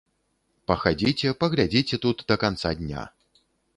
Пахадзіце, 0.69 1.33
паглядзіце 1.43 1.95
тут 2.07 2.17
да 2.33 2.39
канца 2.45 2.69
дня. 2.81 3.03